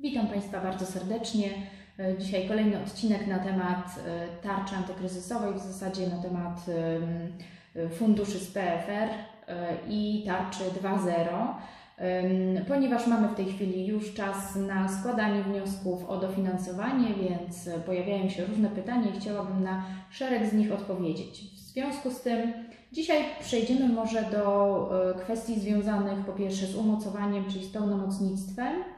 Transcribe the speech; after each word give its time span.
Witam 0.00 0.26
Państwa 0.26 0.60
bardzo 0.60 0.86
serdecznie. 0.86 1.48
E, 1.98 2.18
Dzisiaj 2.18 2.48
kolejny 2.48 2.82
odcinek 2.82 3.26
na 3.26 3.38
temat 3.38 4.00
e, 4.06 4.42
tarczy 4.42 4.74
antykryzysowej, 4.74 5.54
w 5.54 5.58
zasadzie 5.58 6.06
na 6.06 6.22
temat 6.22 6.66
em, 6.68 7.88
funduszy 7.90 8.38
z 8.38 8.50
PFR 8.50 9.08
e, 9.48 9.76
i 9.88 10.22
tarczy 10.26 10.64
2.0. 10.82 11.54
Em, 11.98 12.64
Ponieważ 12.68 13.06
mamy 13.06 13.28
w 13.28 13.34
tej 13.34 13.46
chwili 13.46 13.86
już 13.86 14.14
czas 14.14 14.56
na 14.56 14.88
składanie 14.88 15.42
wniosków 15.42 16.08
o 16.08 16.16
dofinansowanie, 16.16 17.08
więc 17.14 17.70
pojawiają 17.86 18.28
się 18.28 18.44
różne 18.44 18.68
pytania 18.68 19.08
i 19.10 19.20
chciałabym 19.20 19.62
na 19.62 19.84
szereg 20.10 20.46
z 20.46 20.52
nich 20.52 20.72
odpowiedzieć. 20.72 21.40
W 21.40 21.58
związku 21.58 22.10
z 22.10 22.20
tym 22.20 22.52
dzisiaj 22.92 23.24
przejdziemy 23.40 23.88
może 23.88 24.22
do 24.22 24.90
e, 25.10 25.18
kwestii 25.18 25.60
związanych 25.60 26.26
po 26.26 26.32
pierwsze 26.32 26.66
z 26.66 26.76
umocowaniem, 26.76 27.44
czyli 27.50 27.64
z 27.64 27.72
pełnomocnictwem, 27.72 28.74
Em, 28.76 28.95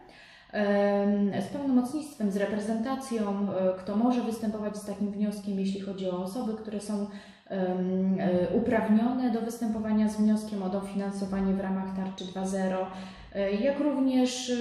z 1.40 1.46
pełnomocnictwem, 1.52 2.30
z 2.30 2.36
reprezentacją, 2.36 3.52
e, 3.52 3.78
kto 3.78 3.96
może 3.96 4.22
występować 4.22 4.76
z 4.76 4.86
takim 4.86 5.12
wnioskiem, 5.12 5.60
jeśli 5.60 5.80
chodzi 5.80 6.10
o 6.10 6.22
osoby, 6.22 6.54
które 6.54 6.80
są 6.80 7.06
e, 7.50 8.48
uprawnione 8.54 9.30
do 9.30 9.40
występowania 9.40 10.08
z 10.08 10.16
wnioskiem 10.16 10.62
o 10.62 10.68
dofinansowanie 10.68 11.54
w 11.54 11.60
ramach 11.60 11.96
tarczy 11.96 12.24
2.0, 12.24 12.86
e, 13.34 13.52
jak 13.52 13.80
również 13.80 14.52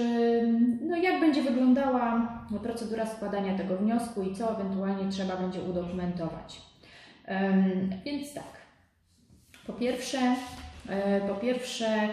no, 0.80 0.96
jak 0.96 1.20
będzie 1.20 1.42
wyglądała 1.42 2.28
procedura 2.62 3.06
składania 3.06 3.58
tego 3.58 3.76
wniosku 3.76 4.22
i 4.22 4.34
co 4.34 4.60
ewentualnie 4.60 5.10
trzeba 5.10 5.36
będzie 5.36 5.62
udokumentować. 5.62 6.62
Więc 8.04 8.34
tak, 8.34 8.58
po 9.66 9.72
pierwsze, 9.72 10.18
po 11.28 11.34
pierwsze, 11.34 12.08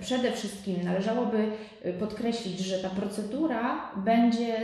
przede 0.00 0.32
wszystkim 0.32 0.84
należałoby 0.84 1.48
e, 1.82 1.92
podkreślić, 1.92 2.58
że 2.58 2.78
ta 2.78 2.88
procedura 2.88 3.92
będzie 3.96 4.56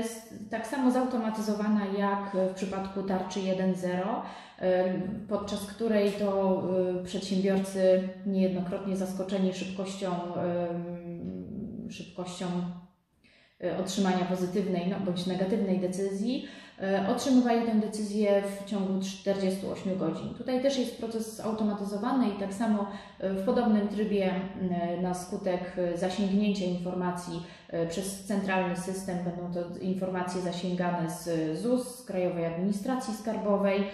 tak 0.50 0.66
samo 0.66 0.90
zautomatyzowana 0.90 1.80
jak 1.98 2.36
w 2.50 2.54
przypadku 2.54 3.02
tarczy 3.02 3.40
1.0, 3.40 4.22
em, 4.58 5.26
podczas 5.28 5.66
której 5.66 6.12
to 6.12 6.62
e, 7.00 7.04
przedsiębiorcy 7.04 8.08
niejednokrotnie 8.26 8.96
zaskoczeni 8.96 9.54
szybkością, 9.54 10.10
szybkością 11.90 12.46
e, 12.46 12.86
otrzymania 13.80 14.24
pozytywnej 14.24 14.88
no, 14.88 14.96
bądź 15.00 15.26
negatywnej 15.26 15.80
decyzji, 15.80 16.48
e, 16.82 17.08
otrzymywali 17.08 17.66
tę 17.66 17.74
decyzję 17.74 18.42
w 18.42 18.70
ciągu 18.70 19.00
48 19.00 19.98
godzin. 19.98 20.34
Tutaj 20.34 20.62
też 20.62 20.78
jest 20.78 20.98
proces 20.98 21.36
zautomatyzowany 21.36 22.28
i 22.28 22.40
tak 22.40 22.54
samo 22.54 22.90
e, 23.20 23.30
w 23.30 23.44
podobnym 23.44 23.88
trybie 23.88 24.34
e, 24.70 25.02
na 25.02 25.14
skutek 25.14 25.72
e, 25.78 25.98
zasięgnięcia 25.98 26.64
informacji 26.64 27.42
e, 27.68 27.86
przez 27.86 28.24
centralny 28.24 28.76
system 28.76 29.18
będą 29.24 29.52
to 29.52 29.78
informacje 29.78 30.40
zasięgane 30.40 31.10
z 31.10 31.58
ZUS, 31.58 31.98
z 31.98 32.04
Krajowej 32.04 32.46
Administracji 32.46 33.14
Skarbowej. 33.14 33.84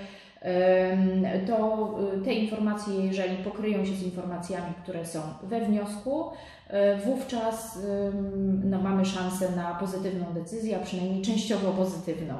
To 1.46 1.88
e, 2.14 2.24
te 2.24 2.32
informacje, 2.34 3.06
jeżeli 3.06 3.36
pokryją 3.36 3.84
się 3.84 3.94
z 3.94 4.02
informacjami, 4.02 4.74
które 4.82 5.06
są 5.06 5.20
we 5.42 5.60
wniosku, 5.60 6.30
e, 6.68 6.96
wówczas 6.96 7.78
no, 8.64 8.80
mamy 8.80 9.04
szansę 9.04 9.56
na 9.56 9.74
pozytywną 9.74 10.26
decyzję, 10.34 10.76
a 10.76 10.84
przynajmniej 10.84 11.22
częściowo 11.22 11.70
pozytywną. 11.70 12.34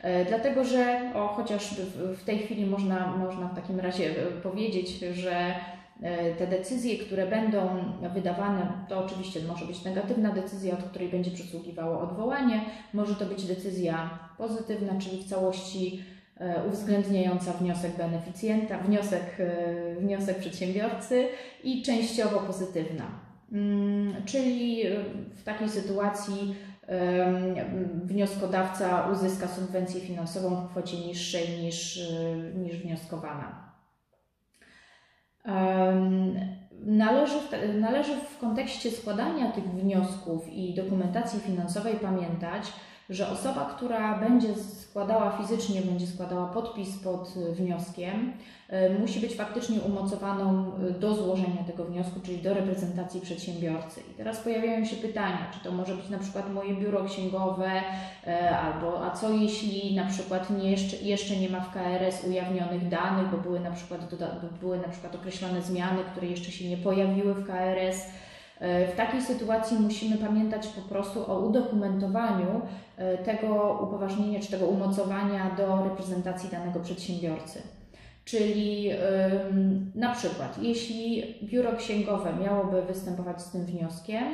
E, 0.00 0.24
Dlatego, 0.24 0.64
że 0.64 1.12
o, 1.14 1.28
chociaż 1.28 1.74
w, 1.96 2.24
tej 2.24 2.38
chwili 2.38 2.66
można, 2.66 3.16
można 3.16 3.48
w 3.48 3.54
takim 3.54 3.80
razie 3.80 4.10
e, 4.10 4.40
powiedzieć, 4.42 4.98
że 4.98 5.54
te 6.38 6.46
decyzje, 6.46 6.98
które 6.98 7.26
będą 7.26 7.60
wydawane, 8.14 8.72
to 8.88 9.04
oczywiście 9.04 9.40
może 9.48 9.66
być 9.66 9.84
negatywna 9.84 10.32
decyzja, 10.32 10.74
od 10.74 10.82
której 10.82 11.08
będzie 11.08 11.30
przysługiwało 11.30 12.00
odwołanie, 12.00 12.60
może 12.94 13.14
to 13.14 13.26
być 13.26 13.44
decyzja 13.44 14.18
pozytywna, 14.38 14.92
czyli 15.00 15.22
w 15.22 15.28
całości 15.28 16.02
uwzględniająca 16.68 17.52
wniosek 17.52 17.96
beneficjenta, 17.96 18.78
wniosek, 18.78 19.36
e, 19.38 19.94
wniosek 19.94 20.38
przedsiębiorcy 20.38 21.28
i 21.64 21.82
częściowo 21.82 22.40
pozytywna. 22.40 23.04
Mm, 23.52 24.14
Czyli 24.24 24.86
e, 24.86 25.04
w 25.36 25.44
takiej 25.44 25.68
sytuacji 25.68 26.54
wnioskodawca 28.04 29.10
uzyska 29.12 29.48
subwencję 29.48 30.00
finansową 30.00 30.56
w 30.56 30.70
kwocie 30.70 30.96
niższej 30.98 31.62
niż, 31.62 31.98
e, 31.98 32.36
niż 32.54 32.76
wnioskowana. 32.76 33.64
Należy 36.86 37.34
należy 37.80 38.12
w 38.16 38.38
kontekście 38.38 38.90
składania 38.90 39.52
tych 39.52 39.64
wniosków 39.64 40.48
i 40.52 40.74
dokumentacji 40.74 41.40
finansowej 41.40 41.94
pamiętać, 41.94 42.72
że 43.10 43.28
osoba, 43.28 43.74
która 43.76 44.18
będzie 44.18 44.54
składała 44.54 45.30
fizycznie, 45.30 45.80
będzie 45.80 46.06
składała 46.06 46.46
podpis 46.46 46.98
pod 46.98 47.34
wnioskiem, 47.52 48.32
y, 48.92 48.98
musi 48.98 49.20
być 49.20 49.34
faktycznie 49.34 49.80
umocowaną 49.80 50.72
y, 50.88 50.90
do 50.90 51.14
złożenia 51.14 51.64
tego 51.66 51.84
wniosku, 51.84 52.20
czyli 52.20 52.38
do 52.38 52.54
reprezentacji 52.54 53.20
przedsiębiorcy. 53.20 54.00
I 54.10 54.14
teraz 54.14 54.38
pojawiają 54.38 54.84
się 54.84 54.96
pytania, 54.96 55.50
czy 55.54 55.68
to 55.68 55.72
może 55.72 55.96
być 55.96 56.08
na 56.08 56.18
przykład 56.18 56.52
moje 56.52 56.74
biuro 56.74 57.04
księgowe, 57.04 57.70
e, 58.26 58.58
albo 58.58 59.06
a 59.06 59.10
co 59.10 59.30
jeśli 59.30 59.94
na 59.94 60.06
przykład 60.06 60.50
nie 60.50 60.70
jeszcze, 60.70 60.96
jeszcze 60.96 61.36
nie 61.36 61.48
ma 61.48 61.60
w 61.60 61.72
KRS 61.72 62.24
ujawnionych 62.28 62.88
danych, 62.88 63.30
bo 63.30 63.36
były 63.36 63.60
na 63.60 63.70
przykład, 63.70 64.00
były 64.60 64.76
na 64.78 64.88
przykład 64.88 65.14
określone 65.14 65.62
zmiany, 65.62 66.02
które 66.12 66.26
jeszcze 66.26 66.52
się 66.52 66.68
nie 66.68 66.76
pojawiły 66.76 67.34
w 67.34 67.46
KRS. 67.46 68.06
E, 68.64 68.86
W 68.86 68.96
takiej 68.96 69.22
sytuacji 69.22 69.78
musimy 69.80 70.16
pamiętać 70.16 70.66
po 70.66 70.80
prostu 70.80 71.32
o 71.32 71.38
udokumentowaniu 71.38 72.60
e, 72.96 73.18
tego 73.18 73.78
upoważnienia 73.82 74.40
czy 74.40 74.50
tego 74.50 74.66
umocowania 74.66 75.50
do 75.56 75.84
reprezentacji 75.84 76.50
danego 76.50 76.80
przedsiębiorcy. 76.80 77.62
Czyli 78.24 78.90
na 79.94 80.14
przykład, 80.14 80.58
jeśli 80.62 81.34
biuro 81.42 81.76
księgowe 81.76 82.32
miałoby 82.44 82.82
występować 82.82 83.42
z 83.42 83.50
tym 83.50 83.64
wnioskiem, 83.64 84.24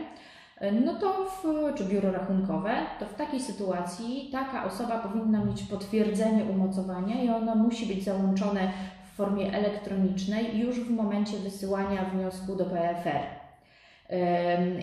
y, 0.62 0.72
no 0.72 0.94
to 0.94 1.24
w, 1.24 1.74
czy 1.74 1.84
biuro 1.84 2.12
rachunkowe, 2.12 2.70
to 3.00 3.06
w 3.06 3.14
takiej 3.14 3.40
sytuacji 3.40 4.28
taka 4.32 4.64
osoba 4.64 4.98
powinna 4.98 5.44
mieć 5.44 5.62
potwierdzenie 5.62 6.44
umocowania 6.44 7.22
i 7.22 7.28
ono 7.28 7.54
musi 7.54 7.86
być 7.86 8.04
załączone 8.04 8.72
w 9.12 9.16
formie 9.16 9.52
elektronicznej 9.52 10.58
już 10.58 10.80
w 10.80 10.90
momencie 10.90 11.36
wysyłania 11.36 12.04
wniosku 12.04 12.56
do 12.56 12.64
PFR. 12.64 13.39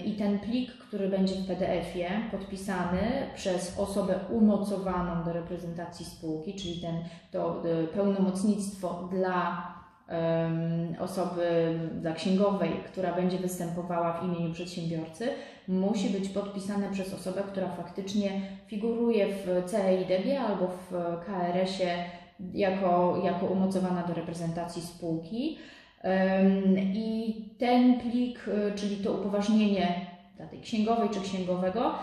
I 0.06 0.12
ten 0.12 0.40
plik, 0.40 0.72
który 0.72 1.10
będzie 1.10 1.36
w 1.36 1.48
PDF-ie 1.48 2.10
podpisany 2.32 3.02
przez 3.36 3.80
osobę 3.80 4.20
umocowaną 4.30 5.24
do 5.24 5.34
reprezentacji 5.34 6.06
spółki, 6.06 6.54
czyli 6.54 6.82
ten, 6.82 6.96
to 7.32 7.64
y, 7.66 7.88
pełnomocnictwo 7.88 9.10
dla 9.12 9.78
osoby, 11.00 11.80
dla 12.02 12.14
księgowej, 12.14 12.70
która 12.86 13.14
będzie 13.14 13.38
występowała 13.38 14.14
w 14.14 14.24
imieniu 14.24 14.54
przedsiębiorcy, 14.54 15.30
musi 15.68 16.10
być 16.10 16.30
podpisane 16.30 16.92
przez 16.92 17.14
osobę, 17.14 17.44
która 17.52 17.68
faktycznie 17.68 18.42
figuruje 18.68 19.28
w 19.28 19.66
CEIDG 19.66 20.40
albo 20.48 20.68
w 20.68 20.92
KRS-ie 21.26 22.06
jako, 22.54 23.22
jako 23.24 23.46
umocowana 23.46 24.04
do 24.04 24.14
reprezentacji 24.14 24.82
spółki. 24.82 25.58
I 26.94 27.36
ten 27.58 28.00
plik, 28.00 28.48
y, 28.48 28.76
czyli 28.76 28.98
to 28.98 29.14
upoważnienie 29.14 30.06
dla 30.38 30.46
tej 30.46 30.60
księgowej 30.60 31.10
czy 31.10 31.22
księgowego, 31.22 31.94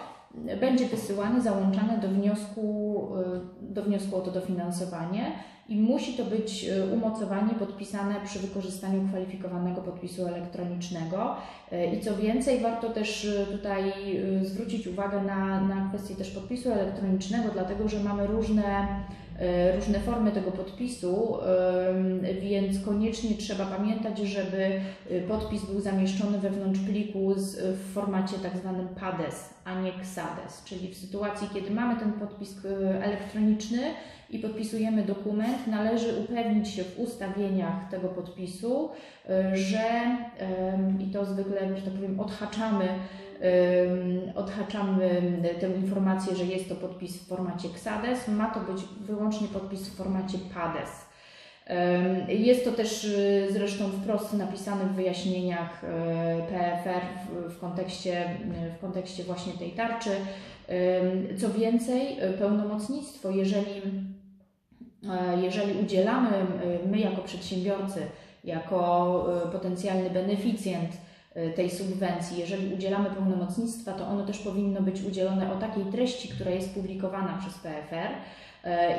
będzie 0.60 0.86
wysyłane, 0.86 1.40
załączane 1.40 1.98
do 1.98 2.08
wniosku, 2.08 3.08
y, 3.62 3.72
do 3.72 3.82
wniosku 3.82 4.16
o 4.16 4.20
to 4.20 4.30
dofinansowanie 4.30 5.32
i 5.68 5.76
musi 5.76 6.12
to 6.12 6.24
być 6.24 6.64
y, 6.64 6.94
umocowanie 6.94 7.54
podpisane 7.54 8.14
przy 8.24 8.38
wykorzystaniu 8.38 9.08
kwalifikowanego 9.08 9.82
podpisu 9.82 10.26
elektronicznego. 10.26 11.36
I 11.98 12.00
co 12.00 12.16
więcej, 12.16 12.60
warto 12.60 12.90
też 12.90 13.28
tutaj 13.52 13.92
zwrócić 14.42 14.86
uwagę 14.86 15.22
na, 15.22 15.60
na 15.60 15.88
kwestię 15.88 16.14
też 16.14 16.30
podpisu 16.30 16.72
elektronicznego, 16.72 17.48
dlatego 17.52 17.88
że 17.88 18.00
mamy 18.00 18.26
różne 18.26 18.64
e, 18.64 19.23
różne 19.74 20.00
formy 20.00 20.32
tego 20.32 20.50
podpisu, 20.50 21.36
więc 22.40 22.84
koniecznie 22.84 23.36
trzeba 23.36 23.66
pamiętać, 23.66 24.18
żeby 24.18 24.80
y, 25.10 25.24
podpis 25.28 25.64
był 25.64 25.80
zamieszczony 25.80 26.38
wewnątrz 26.38 26.80
pliku 26.80 27.34
z, 27.36 27.56
w 27.78 27.92
formacie 27.92 28.38
tak 28.38 28.56
zwanym 28.56 28.88
PADES, 28.88 29.54
a 29.64 29.80
nie 29.80 29.94
XADES, 29.94 30.64
czyli 30.64 30.88
w 30.88 30.96
sytuacji, 30.96 31.48
kiedy 31.54 31.70
mamy 31.70 31.96
ten 31.96 32.12
podpis 32.12 32.56
elektroniczny 33.02 33.80
i 34.30 34.38
podpisujemy 34.38 35.02
dokument, 35.02 35.66
należy 35.66 36.16
upewnić 36.16 36.68
się 36.68 36.84
w 36.84 36.98
ustawieniach 36.98 37.90
tego 37.90 38.08
podpisu, 38.08 38.90
że 39.52 40.16
i 41.00 41.06
to 41.06 41.24
zwykle, 41.24 41.76
że 41.76 41.82
tak 41.82 41.94
powiem, 41.94 42.20
odhaczamy 42.20 42.88
odhaczamy 44.34 45.22
tę 45.60 45.68
informację, 45.68 46.36
że 46.36 46.44
jest 46.44 46.68
to 46.68 46.74
podpis 46.74 47.16
w 47.16 47.28
formacie 47.28 47.68
XADES. 47.68 48.28
Ma 48.28 48.50
to 48.50 48.72
być 48.72 48.82
wyłącznie 49.00 49.48
podpis 49.48 49.88
w 49.88 49.96
formacie 49.96 50.38
PADES. 50.54 50.90
Jest 52.28 52.64
to 52.64 52.72
też 52.72 53.06
zresztą 53.50 53.84
wprost 53.88 54.32
napisane 54.32 54.84
w 54.84 54.94
wyjaśnieniach 54.94 55.82
PFR 56.48 57.00
w, 57.28 57.54
w, 57.54 57.58
kontekście, 57.58 58.36
w 58.78 58.80
kontekście 58.80 59.24
właśnie 59.24 59.52
tej 59.52 59.70
tarczy. 59.70 60.10
Co 61.40 61.50
więcej, 61.50 62.16
pełnomocnictwo, 62.38 63.30
jeżeli, 63.30 63.82
jeżeli 65.42 65.82
udzielamy 65.82 66.30
my 66.86 66.98
jako 66.98 67.22
przedsiębiorcy, 67.22 68.00
jako 68.44 69.26
potencjalny 69.52 70.10
beneficjent 70.10 70.90
tej 71.56 71.70
subwencji, 71.70 72.38
jeżeli 72.38 72.74
udzielamy 72.74 73.10
pełnomocnictwa, 73.10 73.92
to 73.92 74.06
ono 74.06 74.26
też 74.26 74.38
powinno 74.38 74.82
być 74.82 75.02
udzielone 75.02 75.52
o 75.52 75.56
takiej 75.56 75.84
treści, 75.84 76.28
która 76.28 76.50
jest 76.50 76.74
publikowana 76.74 77.38
przez 77.40 77.54
PFR. 77.54 78.08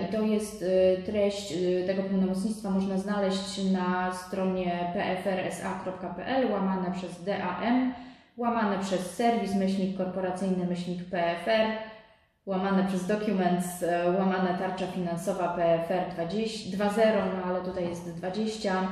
I 0.03 0.11
to 0.11 0.21
jest 0.21 0.65
treść 1.05 1.53
tego 1.87 2.03
pełnomocnictwa 2.03 2.69
można 2.69 2.97
znaleźć 2.97 3.71
na 3.71 4.13
stronie 4.13 4.93
pfrsa.pl 4.93 6.51
łamane 6.51 6.91
przez 6.91 7.23
DAM 7.23 7.93
łamane 8.37 8.79
przez 8.79 9.15
serwis 9.15 9.55
myślnik 9.55 9.97
korporacyjny 9.97 10.65
myślnik 10.65 11.03
PFR, 11.03 11.67
łamane 12.45 12.87
przez 12.87 13.07
Documents, 13.07 13.83
e, 13.83 14.11
łamane 14.11 14.57
tarcza 14.59 14.87
finansowa 14.87 15.47
PFR 15.47 16.23
2.0, 16.23 17.23
no 17.37 17.43
ale 17.45 17.61
tutaj 17.61 17.89
jest 17.89 18.15
20 18.15 18.87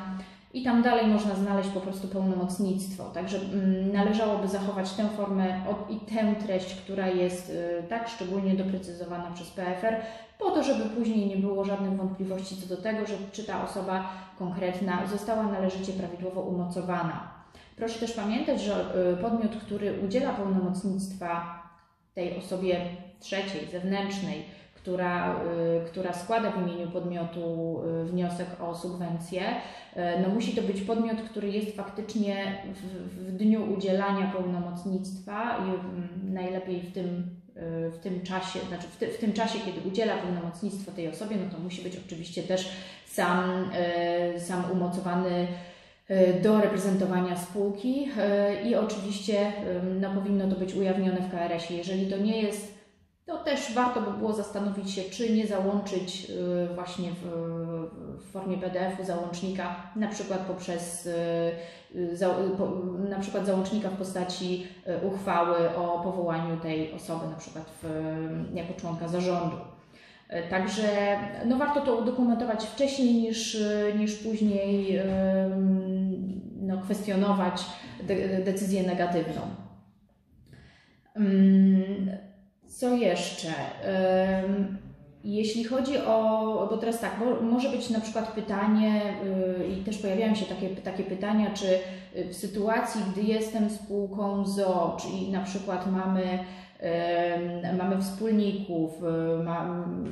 i 0.53 0.63
tam 0.63 0.81
dalej 0.81 1.07
można 1.07 1.35
znaleźć 1.35 1.69
po 1.69 1.79
prostu 1.79 2.07
pełnomocnictwo. 2.07 3.03
Także 3.03 3.37
mm, 3.37 3.91
należałoby 3.91 4.47
zachować 4.47 4.91
tę 4.91 5.09
formę 5.09 5.61
i 5.89 5.99
tę 5.99 6.35
treść, 6.45 6.75
która 6.75 7.07
jest 7.07 7.49
y, 7.49 7.83
tak 7.89 8.09
szczególnie 8.09 8.55
doprecyzowana 8.55 9.31
przez 9.31 9.49
PFR, 9.49 9.95
po 10.39 10.51
to, 10.51 10.63
żeby 10.63 10.85
później 10.85 11.27
nie 11.27 11.37
było 11.37 11.65
żadnych 11.65 11.97
wątpliwości 11.97 12.61
co 12.61 12.75
do 12.75 12.81
tego, 12.81 13.05
że 13.05 13.13
czy 13.31 13.43
ta 13.43 13.63
osoba 13.63 14.09
konkretna 14.39 15.07
została 15.07 15.43
należycie 15.43 15.93
prawidłowo 15.93 16.41
umocowana. 16.41 17.33
Proszę 17.75 17.99
też 17.99 18.11
pamiętać, 18.11 18.61
że 18.61 18.95
y, 19.13 19.17
podmiot, 19.17 19.55
który 19.55 19.99
udziela 20.05 20.33
pełnomocnictwa 20.33 21.63
tej 22.13 22.37
osobie 22.37 22.85
trzeciej, 23.19 23.67
zewnętrznej, 23.71 24.45
która, 24.83 25.35
y, 25.35 25.85
która 25.85 26.13
składa 26.13 26.51
w 26.51 26.61
imieniu 26.61 26.91
podmiotu 26.91 27.81
y, 28.01 28.05
wniosek 28.05 28.47
o 28.61 28.75
subwencję, 28.75 29.41
no 30.21 30.29
musi 30.33 30.55
to 30.55 30.61
być 30.61 30.81
podmiot, 30.81 31.21
który 31.21 31.49
jest 31.49 31.75
faktycznie 31.75 32.57
w, 32.73 32.81
w 33.17 33.37
dniu 33.37 33.73
udzielania 33.73 34.27
pełnomocnictwa 34.27 35.57
i 35.57 36.33
najlepiej 36.33 36.81
w 36.81 36.93
tym, 36.93 37.29
w 37.91 37.97
tym 37.97 38.21
czasie, 38.21 38.59
znaczy 38.67 38.87
w, 38.87 38.97
ty, 38.97 39.07
w 39.07 39.17
tym 39.17 39.33
czasie, 39.33 39.59
kiedy 39.65 39.89
udziela 39.89 40.17
pełnomocnictwo 40.17 40.91
tej 40.91 41.07
osobie, 41.07 41.35
no 41.45 41.57
to 41.57 41.63
musi 41.63 41.81
być 41.81 41.97
oczywiście 42.05 42.43
też 42.43 42.69
sam, 43.05 43.69
sam 44.37 44.71
umocowany 44.71 45.47
do 46.43 46.61
reprezentowania 46.61 47.35
spółki 47.35 48.07
i 48.65 48.75
oczywiście 48.75 49.53
no, 50.01 50.13
powinno 50.13 50.47
to 50.47 50.55
być 50.55 50.73
ujawnione 50.73 51.21
w 51.21 51.31
KRS-ie. 51.31 51.77
Jeżeli 51.77 52.07
to 52.07 52.17
nie 52.17 52.41
jest, 52.41 52.72
to 53.25 53.37
też 53.37 53.73
warto 53.73 54.01
by 54.01 54.17
było 54.17 54.33
zastanowić 54.33 54.91
się, 54.91 55.01
czy 55.03 55.33
nie 55.33 55.47
załączyć 55.47 56.27
e, 56.71 56.75
właśnie 56.75 57.09
w, 57.11 57.25
w 58.19 58.31
formie 58.31 58.57
PDF-u 58.57 59.03
załącznika, 59.03 59.75
na 59.95 60.07
przykład 60.07 60.39
poprzez 60.39 61.09
na 63.09 63.19
przykład 63.19 63.45
załącznika 63.45 63.89
w 63.89 63.97
postaci 63.97 64.67
uchwały 65.03 65.75
o 65.75 65.99
powołaniu 66.03 66.57
tej 66.57 66.93
osoby, 66.93 67.27
na 67.27 67.35
przykład 67.35 67.65
w, 67.83 67.87
jako 68.53 68.73
członka 68.73 69.07
zarządu. 69.07 69.57
Także 70.49 71.17
no 71.45 71.57
warto 71.57 71.81
to 71.81 71.95
udokumentować 71.95 72.65
wcześniej 72.65 73.13
niż, 73.13 73.57
niż 73.97 74.15
później 74.15 75.01
no, 76.61 76.81
kwestionować 76.81 77.65
de 78.03 78.43
decyzję 78.43 78.83
negatywną. 78.83 79.41
Co 82.83 82.95
jeszcze? 82.95 83.47
Jeśli 85.23 85.63
chodzi 85.63 85.97
o, 85.97 86.67
bo 86.69 86.77
teraz 86.77 86.99
tak, 86.99 87.11
może 87.41 87.69
być 87.69 87.89
na 87.89 87.99
przykład 87.99 88.31
pytanie, 88.31 89.01
y, 89.59 89.67
i 89.67 89.83
też 89.83 89.97
pojawiają 89.97 90.35
się 90.35 90.45
takie, 90.45 90.69
takie 90.69 91.03
pytania, 91.03 91.51
czy 91.53 91.65
w 92.29 92.35
sytuacji, 92.35 93.01
gdy 93.11 93.21
jestem 93.21 93.69
spółką 93.69 94.45
ZO, 94.45 94.97
czyli 95.01 95.31
na 95.31 95.43
przykład 95.43 95.91
mamy 95.91 96.39
mamy 97.77 98.01
wspólników, 98.01 98.91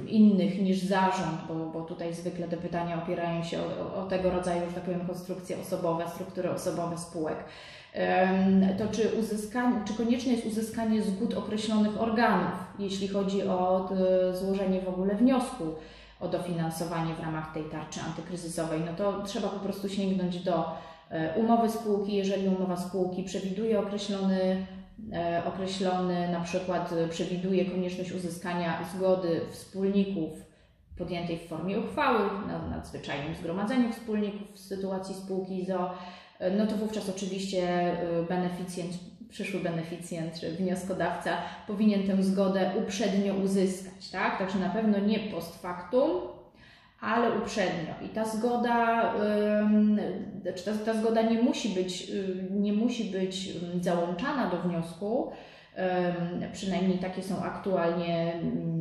innych 0.08 0.62
niż 0.62 0.80
zarząd, 0.80 1.38
bo, 1.48 1.54
bo 1.54 1.82
tutaj 1.82 2.14
zwykle 2.14 2.48
te 2.48 2.58
pytania 2.58 3.04
opierają 3.04 3.44
się 3.44 3.58
o, 3.60 3.96
o 4.04 4.06
tego 4.06 4.30
rodzaju, 4.30 4.62
że 4.70 4.76
tak 4.76 4.84
powiem, 4.84 5.08
konstrukcje 5.08 5.58
osobowe, 5.62 6.04
struktury 6.10 6.52
osobowe 6.52 6.98
spółek. 6.98 7.38
To 8.78 8.88
czy, 8.88 9.10
uzyskanie, 9.20 9.76
czy 9.86 9.94
konieczne 9.94 10.32
jest 10.32 10.46
uzyskanie 10.46 11.02
zgód 11.02 11.34
określonych 11.34 12.02
organów, 12.02 12.52
jeśli 12.80 13.08
chodzi 13.08 13.44
o 13.44 13.90
złożenie 14.34 14.82
w 14.82 14.90
ogóle 14.90 15.16
wniosku 15.16 15.64
o 16.20 16.28
dofinansowanie 16.28 17.14
w 17.14 17.20
ramach 17.20 17.54
tej 17.54 17.64
tarczy 17.64 18.00
antykryzysowej, 18.02 18.82
no 18.86 18.94
to 18.94 19.24
trzeba 19.24 19.48
po 19.48 19.60
prostu 19.60 19.90
sięgnąć 19.90 20.40
do 20.40 20.66
e, 21.10 21.34
umowy 21.36 21.70
spółki, 21.70 22.14
jeżeli 22.14 22.48
umowa 22.48 22.78
spółki 22.78 23.24
przewiduje 23.24 23.80
określony 23.80 24.66
E, 25.14 25.44
określony 25.46 26.32
na 26.32 26.40
przykład 26.40 26.94
e, 26.94 27.08
przewiduje 27.08 27.66
konieczność 27.66 28.12
uzyskania 28.12 28.84
zgody 28.96 29.42
wspólników 29.52 30.32
podjętej 30.98 31.38
w 31.38 31.48
formie 31.48 31.80
uchwały 31.80 32.20
na 32.48 32.68
nadzwyczajnym 32.68 33.36
zgromadzeniu 33.36 33.94
wspólników 33.94 34.56
w 34.56 34.60
sytuacji 34.60 35.16
spółki 35.16 35.66
ZO, 35.66 35.90
e, 35.90 35.94
no 36.58 36.68
to 36.68 36.76
wówczas 36.76 37.10
oczywiście 37.10 37.92
beneficjent, 38.30 38.94
przyszły 39.30 39.60
beneficjent 39.60 40.40
czy 40.40 40.52
wnioskodawca 40.52 41.38
powinien 41.68 42.08
tę 42.08 42.24
zgodę 42.24 42.72
uprzednio 42.80 43.34
uzyskać, 43.34 44.10
tak? 44.10 44.38
Także 44.38 44.60
na 44.60 44.70
pewno 44.70 45.00
nie 45.00 45.20
post 45.20 45.62
factum, 45.62 46.12
ale 47.02 47.32
uprzednio. 47.40 47.94
I 48.06 48.10
ta 48.10 48.26
zgoda, 48.26 49.14
znaczy 50.42 50.64
ta, 50.66 50.72
ta 50.86 50.94
zgoda 50.94 51.22
nie 51.22 51.42
musi 51.42 51.70
być, 51.70 52.12
nie 52.52 52.74
musi 52.74 53.04
być 53.04 53.50
załączana 53.82 54.50
do 54.50 54.58
wniosku. 54.58 55.32
Przynajmniej 56.54 57.00
takie 57.00 57.24
są 57.24 57.44
aktualnie 57.44 58.34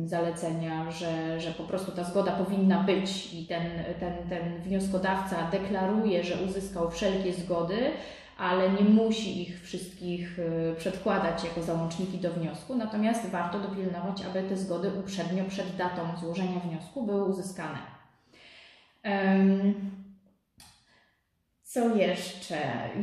zalecenia, 0.05 0.91
że, 0.91 1.39
że 1.39 1.51
po 1.51 1.63
prostu 1.63 1.91
ta 1.91 2.03
zgoda 2.03 2.31
powinna 2.31 2.83
być 2.83 3.33
i 3.33 3.45
ten, 3.45 3.63
ten, 3.99 4.13
ten 4.29 4.61
wnioskodawca 4.61 5.49
deklaruje, 5.51 6.23
że 6.23 6.45
uzyskał 6.45 6.91
wszelkie 6.91 7.33
zgody, 7.33 7.91
ale 8.37 8.69
nie 8.69 8.83
musi 8.89 9.41
ich 9.41 9.61
wszystkich 9.61 10.39
y, 10.39 10.75
przedkładać 10.77 11.43
jako 11.43 11.61
załączniki 11.63 12.17
do 12.17 12.31
wniosku. 12.31 12.75
Natomiast 12.75 13.29
warto 13.29 13.59
dopilnować, 13.59 14.25
aby 14.25 14.43
te 14.43 14.57
zgody 14.57 14.91
uprzednio 14.99 15.45
przed 15.45 15.75
datą 15.75 16.01
złożenia 16.19 16.59
wniosku 16.59 17.05
były 17.05 17.23
uzyskane. 17.23 17.77
Co 21.73 21.95
jeszcze? 21.95 22.57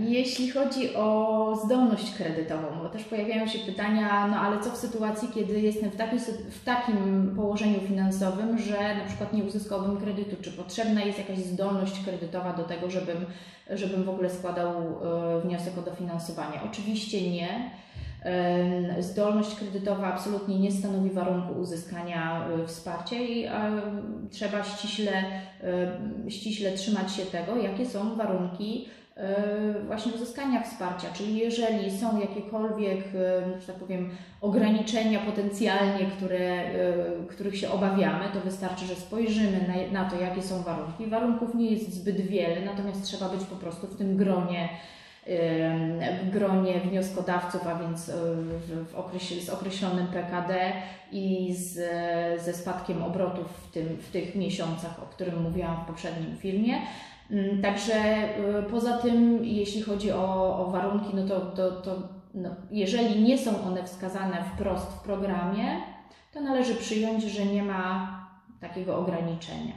Jeśli 0.06 0.50
chodzi 0.50 0.94
o 0.94 1.60
zdolność 1.64 2.14
kredytową, 2.14 2.82
bo 2.82 2.88
też 2.88 3.04
pojawiają 3.04 3.46
się 3.46 3.58
pytania, 3.58 4.26
no 4.26 4.36
ale 4.36 4.62
co 4.62 4.70
w 4.70 4.76
sytuacji, 4.76 5.28
kiedy 5.34 5.60
jestem 5.60 5.90
w, 5.90 5.96
takim 5.96 6.18
w 6.50 6.64
takim 6.64 7.32
położeniu 7.36 7.80
finansowym, 7.80 8.58
że 8.58 8.94
na 8.94 9.04
przykład 9.04 9.32
nie 9.32 9.44
uzyskałbym 9.44 9.96
kredytu? 9.96 10.36
Czy 10.42 10.52
potrzebna 10.52 11.02
jest 11.04 11.18
jakaś 11.18 11.38
zdolność 11.38 12.04
kredytowa 12.04 12.52
do 12.52 12.64
tego, 12.64 12.90
żebym, 12.90 13.26
żebym 13.70 14.04
w 14.04 14.08
ogóle 14.08 14.30
składał 14.30 14.70
e, 14.70 15.40
wniosek 15.40 15.78
o 15.78 15.82
dofinansowanie? 15.82 16.60
Oczywiście 16.70 17.30
nie. 17.30 17.70
Zdolność 19.00 19.54
kredytowa 19.54 20.06
absolutnie 20.06 20.58
nie 20.58 20.72
stanowi 20.72 21.10
warunku 21.10 21.60
uzyskania 21.60 22.48
e, 22.48 22.66
wsparcia 22.66 23.16
i 23.16 23.48
trzeba 24.30 24.64
ściśle, 24.64 25.12
ściśle 26.28 26.72
trzymać 26.72 27.14
się 27.14 27.22
tego, 27.22 27.56
jakie 27.56 27.86
są 27.86 28.16
warunki 28.16 28.88
e, 29.16 29.74
właśnie 29.86 30.12
uzyskania 30.12 30.62
wsparcia. 30.62 31.08
Czyli 31.12 31.38
jeżeli 31.38 31.98
są 31.98 32.20
jakiekolwiek, 32.20 33.04
że 33.60 33.66
tak 33.66 33.76
powiem, 33.76 34.10
ograniczenia 34.40 35.18
potencjalnie, 35.18 36.06
które, 36.16 36.38
e, 36.38 36.94
których 37.28 37.56
się 37.56 37.70
obawiamy, 37.70 38.24
to 38.32 38.40
wystarczy, 38.40 38.86
że 38.86 38.94
spojrzymy 38.94 39.88
na, 39.92 40.02
na 40.02 40.10
to, 40.10 40.20
jakie 40.20 40.42
są 40.42 40.62
warunki. 40.62 41.06
Warunków 41.06 41.54
nie 41.54 41.70
jest 41.70 41.92
zbyt 41.92 42.20
wiele, 42.20 42.60
natomiast 42.60 43.04
trzeba 43.04 43.28
być 43.28 43.44
po 43.44 43.56
prostu 43.56 43.86
w 43.86 43.96
tym 43.96 44.16
gronie 44.16 44.68
w 46.22 46.30
gronie 46.30 46.80
wnioskodawców, 46.80 47.66
a 47.66 47.74
więc 47.74 48.08
e, 48.08 48.12
w 48.84 48.94
okresie, 48.94 49.40
z 49.40 49.50
określonym 49.50 50.06
PKD 50.06 50.72
i 51.12 51.54
z, 51.54 51.74
ze 52.42 52.54
spadkiem 52.54 53.02
obrotów 53.02 53.46
w, 53.46 53.70
tym, 53.70 53.86
w 53.96 54.10
tych 54.10 54.34
miesiącach, 54.34 55.02
o 55.02 55.06
którym 55.06 55.42
mówiłam 55.42 55.84
w 55.84 55.86
poprzednim 55.86 56.36
filmie. 56.36 56.74
Mm, 57.30 57.62
także 57.62 57.94
e, 57.94 58.62
poza 58.70 58.98
tym, 58.98 59.44
jeśli 59.44 59.82
chodzi 59.82 60.12
o, 60.12 60.58
o 60.58 60.70
warunki, 60.70 61.16
no 61.16 61.26
to, 61.26 61.40
to, 61.40 61.70
to 61.70 62.08
no, 62.34 62.50
jeżeli 62.70 63.22
nie 63.22 63.38
są 63.38 63.64
one 63.64 63.84
wskazane 63.84 64.44
wprost 64.44 64.92
w 64.92 65.02
programie, 65.02 65.80
to 66.32 66.40
należy 66.40 66.74
przyjąć, 66.74 67.22
że 67.22 67.46
nie 67.46 67.62
ma 67.62 68.18
takiego 68.60 68.98
ograniczenia. 68.98 69.74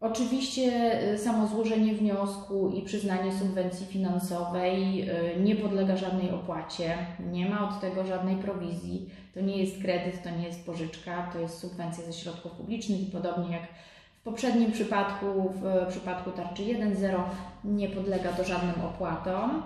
Oczywiście 0.00 1.00
y, 1.12 1.18
samo 1.18 1.46
złożenie 1.46 1.94
wniosku 1.94 2.70
i 2.70 2.82
przyznanie 2.82 3.32
subwencji 3.32 3.86
finansowej 3.86 5.10
y, 5.10 5.40
nie 5.40 5.56
podlega 5.56 5.96
żadnej 5.96 6.30
opłacie, 6.30 6.98
nie 7.32 7.48
ma 7.48 7.68
od 7.68 7.80
tego 7.80 8.06
żadnej 8.06 8.36
prowizji. 8.36 9.10
To 9.34 9.40
nie 9.40 9.58
jest 9.58 9.82
kredyt, 9.82 10.22
to 10.22 10.30
nie 10.30 10.46
jest 10.46 10.66
pożyczka, 10.66 11.30
to 11.32 11.38
jest 11.38 11.58
subwencja 11.58 12.04
ze 12.04 12.12
środków 12.12 12.52
publicznych 12.52 13.00
i 13.00 13.10
podobnie 13.10 13.52
jak 13.52 13.62
w 14.20 14.24
poprzednim 14.24 14.72
przypadku, 14.72 15.52
w 15.54 15.86
przypadku 15.88 16.30
tarczy 16.30 16.62
1.0 16.62 17.20
nie 17.64 17.88
podlega 17.88 18.32
to 18.32 18.44
żadnym 18.44 18.84
opłatom. 18.84 19.62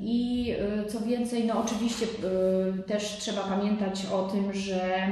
I 0.00 0.52
y, 0.86 0.90
co 0.90 1.00
więcej, 1.00 1.44
no 1.44 1.60
oczywiście 1.64 2.06
też 2.86 3.16
trzeba 3.18 3.42
pamiętać 3.42 4.06
o 4.06 4.22
tym, 4.22 4.52
że 4.52 5.10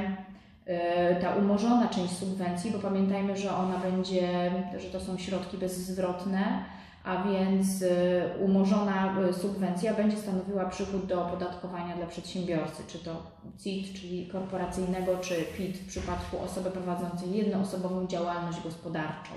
ta 1.21 1.35
umorzona 1.35 1.87
część 1.87 2.17
subwencji, 2.17 2.71
bo 2.71 2.79
pamiętajmy, 2.79 3.37
że 3.37 3.55
ona 3.55 3.77
będzie, 3.77 4.51
że 4.77 4.89
to 4.89 4.99
są 4.99 5.17
środki 5.17 5.57
bezzwrotne, 5.57 6.63
a 7.03 7.23
więc 7.23 7.81
e, 7.81 8.37
umorzona 8.39 9.21
e, 9.21 9.33
subwencja 9.33 9.93
będzie 9.93 10.17
stanowiła 10.17 10.65
przychód 10.65 11.05
do 11.05 11.25
opodatkowania 11.25 11.95
dla 11.95 12.05
przedsiębiorcy, 12.05 12.83
czy 12.87 12.99
to 12.99 13.23
CIT, 13.63 14.01
czyli 14.01 14.27
korporacyjnego, 14.27 15.17
czy 15.17 15.35
PIT 15.57 15.77
w 15.77 15.87
przypadku 15.87 16.39
osoby 16.39 16.71
prowadzącej 16.71 17.31
jednoosobową 17.31 18.07
działalność 18.07 18.63
gospodarczą. 18.63 19.31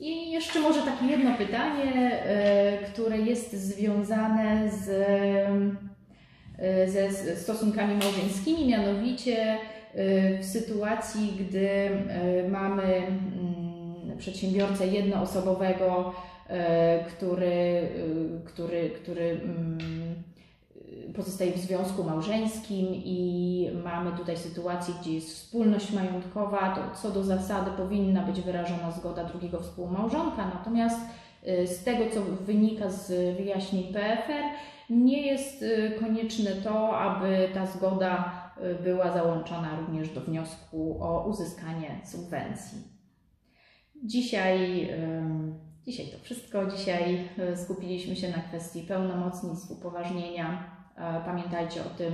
I 0.00 0.30
jeszcze 0.30 0.60
może 0.60 0.82
takie 0.82 1.06
jedno 1.06 1.36
pytanie, 1.36 2.22
które 2.92 3.18
jest 3.18 3.52
związane 3.52 4.70
z 4.70 4.88
E, 4.88 5.91
ze 6.86 7.36
stosunkami 7.36 7.94
małżeńskimi, 7.94 8.66
mianowicie 8.66 9.58
e, 9.94 10.38
w 10.38 10.44
sytuacji, 10.44 11.32
gdy 11.40 11.68
e, 11.68 12.48
mamy 12.48 12.82
mm, 12.96 14.18
przedsiębiorcę 14.18 14.86
jednoosobowego, 14.86 16.14
który, 17.08 17.88
który, 18.44 18.90
który 18.90 19.30
mm, 19.30 19.78
pozostaje 21.16 21.52
w 21.52 21.58
związku 21.58 22.04
małżeńskim 22.04 22.86
i 22.94 23.70
mamy 23.84 24.16
tutaj 24.16 24.36
sytuację, 24.36 24.94
gdzie 25.00 25.14
jest 25.14 25.28
wspólność 25.28 25.92
majątkowa, 25.92 26.74
to 26.74 27.00
co 27.00 27.10
do 27.10 27.24
zasady 27.24 27.70
powinna 27.76 28.22
być 28.22 28.40
wyrażona 28.40 28.90
zgoda 28.90 29.24
drugiego 29.24 29.60
współmałżonka, 29.60 30.50
natomiast 30.54 31.00
z 31.64 31.84
tego, 31.84 32.10
co 32.10 32.22
wynika 32.22 32.90
z 32.90 33.36
wyjaśnień 33.36 33.92
PFR, 33.92 34.42
nie 34.92 35.26
jest 35.26 35.62
y, 35.62 35.96
konieczne 36.00 36.50
to, 36.50 36.98
aby 36.98 37.48
ta 37.54 37.66
zgoda 37.66 38.32
y, 38.80 38.82
była 38.82 39.12
załączona 39.12 39.80
również 39.80 40.08
do 40.08 40.20
wniosku 40.20 40.98
o 41.00 41.28
uzyskanie 41.28 42.00
subwencji. 42.04 42.78
Dzisiaj, 44.04 44.88
dzisiaj 45.86 46.06
to 46.06 46.18
wszystko. 46.18 46.66
Dzisiaj 46.66 47.28
y, 47.52 47.56
skupiliśmy 47.56 48.16
się 48.16 48.28
na 48.28 48.38
kwestii 48.38 48.82
pełnomocnictw, 48.82 49.70
upoważnienia. 49.70 50.72
Pamiętajcie 51.24 51.80
o 51.80 51.98
tym, 51.98 52.12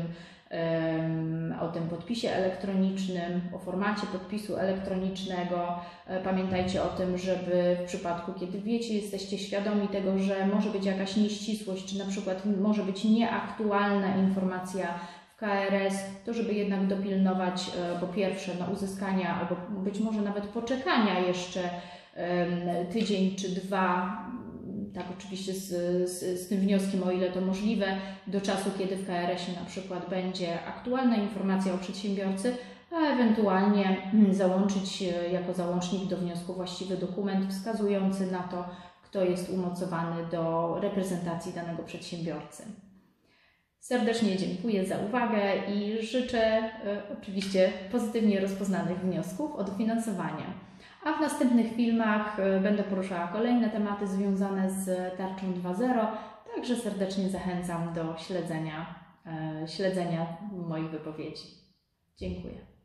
o 1.60 1.68
tym 1.68 1.88
podpisie 1.88 2.30
elektronicznym, 2.30 3.40
o 3.54 3.58
formacie 3.58 4.06
podpisu 4.06 4.56
elektronicznego. 4.56 5.78
E, 6.06 6.22
pamiętajcie 6.22 6.82
o 6.82 6.86
tym, 6.86 7.18
żeby 7.18 7.76
w 7.80 7.86
przypadku, 7.86 8.32
kiedy 8.40 8.60
wiecie, 8.60 8.94
jesteście 8.94 9.38
świadomi 9.38 9.88
tego, 9.88 10.18
że 10.18 10.46
może 10.46 10.70
być 10.70 10.84
jakaś 10.84 11.16
nieścisłość, 11.16 11.86
czy 11.86 11.98
na 11.98 12.04
przykład 12.04 12.42
może 12.60 12.82
być 12.82 13.04
nieaktualna 13.04 14.16
informacja 14.16 14.86
w 15.34 15.36
KRS, 15.36 15.94
to 16.26 16.34
żeby 16.34 16.54
jednak 16.54 16.86
dopilnować 16.86 17.70
e, 17.76 18.00
po 18.00 18.06
pierwsze 18.06 18.52
no, 18.60 18.66
uzyskania 18.72 19.40
albo 19.40 19.80
być 19.80 20.00
może 20.00 20.20
nawet 20.20 20.46
poczekania 20.46 21.18
jeszcze 21.18 21.60
tydzień 22.92 23.36
czy 23.36 23.48
dwa 23.48 24.18
tak 24.98 25.06
oczywiście 25.18 25.54
z, 25.54 25.68
z, 26.10 26.40
z, 26.40 26.48
tym 26.48 26.60
wnioskiem, 26.60 27.02
o 27.02 27.10
ile 27.10 27.32
to 27.32 27.40
możliwe, 27.40 27.86
do 28.26 28.40
czasu, 28.40 28.70
kiedy 28.78 28.96
w 28.96 29.06
KRS-ie 29.06 29.60
na 29.60 29.66
przykład 29.66 30.10
będzie 30.10 30.64
aktualna 30.64 31.16
informacja 31.16 31.74
o 31.74 31.78
przedsiębiorcy, 31.78 32.56
a 32.90 32.96
ewentualnie 32.96 33.96
mm, 34.14 34.34
załączyć 34.34 35.02
e, 35.02 35.28
jako 35.28 35.54
załącznik 35.54 36.04
do 36.04 36.16
wniosku 36.16 36.54
właściwy 36.54 36.96
dokument 36.96 37.52
wskazujący 37.52 38.32
na 38.32 38.42
to, 38.42 38.64
kto 39.02 39.24
jest 39.24 39.50
umocowany 39.50 40.26
do 40.26 40.74
reprezentacji 40.80 41.52
danego 41.52 41.82
przedsiębiorcy. 41.82 42.62
Serdecznie 43.80 44.36
dziękuję 44.36 44.86
za 44.86 44.98
uwagę 44.98 45.40
i 45.74 46.06
życzę 46.06 46.40
e, 46.46 46.70
oczywiście 47.20 47.72
pozytywnie 47.92 48.40
rozpoznanych 48.40 49.00
wniosków 49.00 49.54
o 49.54 49.64
dofinansowanie. 49.64 50.44
A 51.04 51.12
w 51.12 51.20
następnych 51.20 51.72
filmach 51.72 52.40
e, 52.40 52.60
będę 52.60 52.82
poruszała 52.82 53.28
kolejne 53.28 53.70
tematy 53.70 54.06
związane 54.06 54.70
z 54.70 55.16
tarczą 55.18 55.52
2.0, 55.52 56.06
także 56.54 56.76
serdecznie 56.76 57.28
zachęcam 57.28 57.94
do 57.94 58.16
śledzenia, 58.16 58.94
e, 59.26 59.68
śledzenia 59.68 60.26
moich 60.52 60.90
wypowiedzi. 60.90 61.46
Dziękuję. 62.16 62.77